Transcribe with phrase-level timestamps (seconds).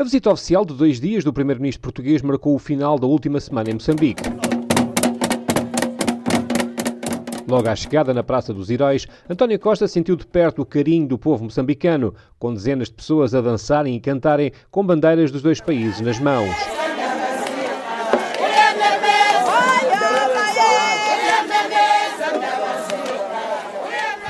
[0.00, 3.70] A visita oficial de dois dias do primeiro-ministro português marcou o final da última semana
[3.70, 4.22] em Moçambique.
[7.48, 11.18] Logo à chegada na Praça dos Heróis, António Costa sentiu de perto o carinho do
[11.18, 16.00] povo moçambicano, com dezenas de pessoas a dançarem e cantarem com bandeiras dos dois países
[16.00, 16.54] nas mãos.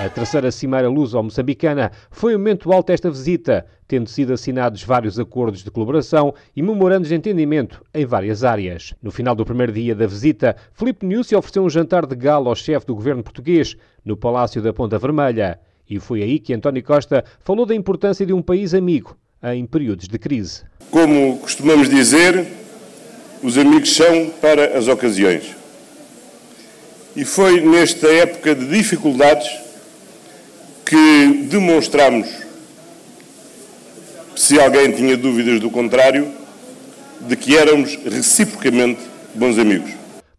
[0.00, 5.64] A terceira Cimeira Luso-Moçambicana foi o momento alto desta visita, tendo sido assinados vários acordos
[5.64, 8.94] de colaboração e memorandos de entendimento em várias áreas.
[9.02, 12.54] No final do primeiro dia da visita, Filipe Nussi ofereceu um jantar de gala ao
[12.54, 15.58] chefe do governo português, no Palácio da Ponta Vermelha.
[15.90, 20.06] E foi aí que António Costa falou da importância de um país amigo em períodos
[20.06, 20.62] de crise.
[20.92, 22.46] Como costumamos dizer,
[23.42, 25.56] os amigos são para as ocasiões.
[27.16, 29.67] E foi nesta época de dificuldades
[30.88, 32.26] que demonstramos,
[34.34, 36.32] se alguém tinha dúvidas do contrário,
[37.20, 39.02] de que éramos reciprocamente
[39.34, 39.90] bons amigos.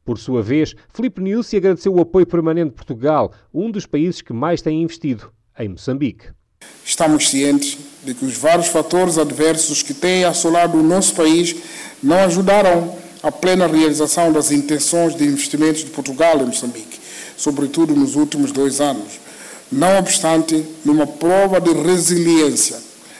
[0.03, 4.33] Por sua vez, Filipe Nilsi agradeceu o apoio permanente de Portugal, um dos países que
[4.33, 6.29] mais tem investido em Moçambique.
[6.83, 11.55] Estamos cientes de que os vários fatores adversos que têm assolado o nosso país
[12.01, 16.99] não ajudaram a plena realização das intenções de investimentos de Portugal em Moçambique,
[17.37, 19.28] sobretudo nos últimos dois anos.
[19.71, 22.77] Não obstante, numa prova de resiliência,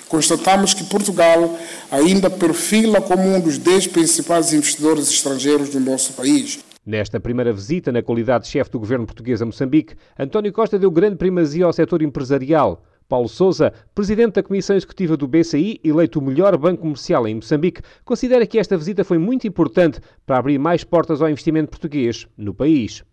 [0.07, 1.55] constatamos que Portugal
[1.91, 6.59] ainda perfila como um dos dez principais investidores estrangeiros do nosso país.
[6.83, 10.89] Nesta primeira visita, na qualidade de chefe do governo português a Moçambique, António Costa deu
[10.89, 12.83] grande primazia ao setor empresarial.
[13.07, 17.83] Paulo Souza, presidente da Comissão Executiva do BCI, eleito o melhor banco comercial em Moçambique,
[18.03, 22.55] considera que esta visita foi muito importante para abrir mais portas ao investimento português no
[22.55, 23.03] país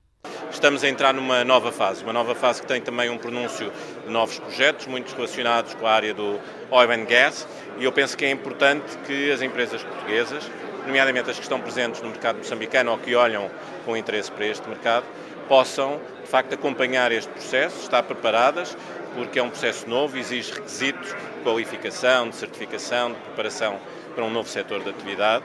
[0.50, 3.72] estamos a entrar numa nova fase, uma nova fase que tem também um pronúncio
[4.04, 7.46] de novos projetos, muitos relacionados com a área do oil and gas,
[7.78, 10.50] e eu penso que é importante que as empresas portuguesas,
[10.86, 13.50] nomeadamente as que estão presentes no mercado moçambicano ou que olham
[13.84, 15.04] com interesse para este mercado,
[15.48, 18.76] possam, de facto, acompanhar este processo, estar preparadas,
[19.14, 23.78] porque é um processo novo, exige requisitos de qualificação, de certificação, de preparação
[24.14, 25.44] para um novo setor de atividade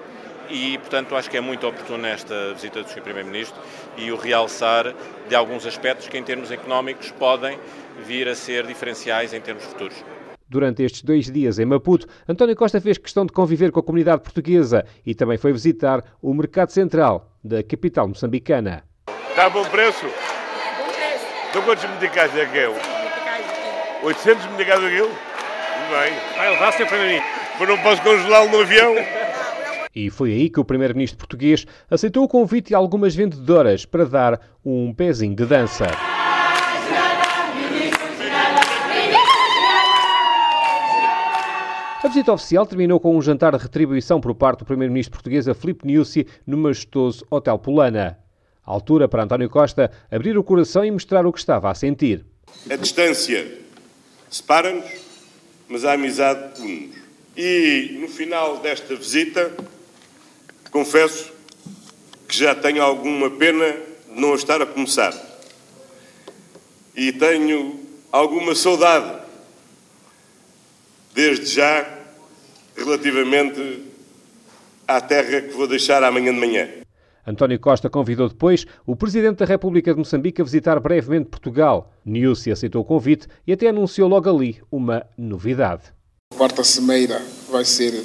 [0.52, 3.02] e, portanto, acho que é muito oportuna esta visita do Sr.
[3.02, 3.60] Primeiro-Ministro
[3.98, 4.94] e o realçar
[5.28, 7.58] de alguns aspectos que, em termos económicos, podem
[8.06, 9.96] vir a ser diferenciais em termos futuros.
[10.48, 14.22] Durante estes dois dias em Maputo, António Costa fez questão de conviver com a comunidade
[14.22, 18.84] portuguesa e também foi visitar o mercado central da capital moçambicana.
[19.30, 20.06] Está a bom preço?
[20.06, 21.26] Bom preço.
[21.50, 22.70] Então quantos medicais é que é?
[24.04, 25.08] 800 medicais aquilo?
[25.08, 26.14] Muito bem.
[26.36, 26.88] Vai levar, Sr.
[26.88, 27.42] Primeiro-Ministro?
[27.58, 29.21] Mas não posso congelá-lo no avião?
[29.94, 34.42] E foi aí que o primeiro-ministro português aceitou o convite de algumas vendedoras para dar
[34.64, 35.88] um pezinho de dança.
[42.04, 45.54] A visita oficial terminou com um jantar de retribuição por parte do primeiro-ministro português a
[45.54, 48.18] Filipe Niusi no majestoso Hotel Polana.
[48.66, 52.26] A altura para António Costa abrir o coração e mostrar o que estava a sentir.
[52.70, 53.60] A distância
[54.30, 54.90] separa-nos,
[55.70, 57.02] mas a amizade une-nos.
[57.38, 59.52] E no final desta visita
[60.72, 61.34] Confesso
[62.28, 63.74] que já tenho alguma pena
[64.08, 65.14] de não estar a começar.
[66.96, 67.78] E tenho
[68.10, 69.22] alguma saudade,
[71.14, 71.86] desde já,
[72.76, 73.84] relativamente
[74.88, 76.70] à terra que vou deixar amanhã de manhã.
[77.28, 81.94] António Costa convidou depois o Presidente da República de Moçambique a visitar brevemente Portugal.
[82.06, 85.84] Niusi aceitou o convite e até anunciou logo ali uma novidade.
[86.34, 88.04] A quarta cimeira vai ser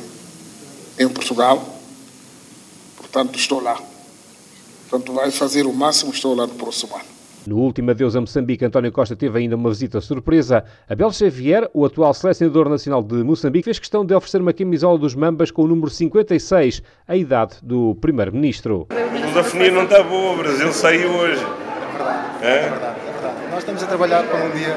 [0.98, 1.75] em Portugal
[3.06, 3.78] Portanto, estou lá.
[4.88, 7.04] Portanto, vai fazer o máximo, estou lá no próximo ano.
[7.46, 10.64] No último adeus a Moçambique, António Costa teve ainda uma visita surpresa.
[10.88, 15.14] Abel Xavier, o atual selecionador nacional de Moçambique, fez questão de oferecer uma camisola dos
[15.14, 18.88] Mambas com o número 56, a idade do primeiro-ministro.
[18.90, 21.40] A lusofonia não está boa, o Brasil saiu hoje.
[21.40, 22.48] É verdade, é?
[22.48, 23.50] é verdade, é verdade.
[23.50, 24.76] Nós estamos a trabalhar para um dia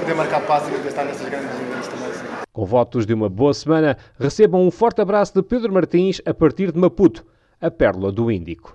[0.00, 2.06] poder marcar passos e poder estar nessas grandes eventos também.
[2.52, 6.72] Com votos de uma boa semana, recebam um forte abraço de Pedro Martins a partir
[6.72, 7.24] de Maputo
[7.60, 8.74] a pérola do Índico.